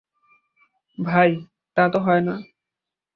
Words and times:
ভাই, 0.97 1.31
তা 1.77 1.83
তো 1.93 1.99
হয় 1.99 2.21
না। 2.21 2.35